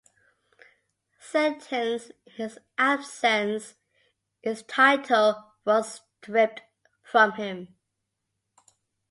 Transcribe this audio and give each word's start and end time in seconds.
Sentenced 1.19 2.11
in 2.25 2.31
his 2.33 2.57
absence, 2.75 3.75
his 4.41 4.63
title 4.63 5.35
was 5.63 6.01
stripped 6.23 6.63
from 7.03 7.33
him. 7.33 7.75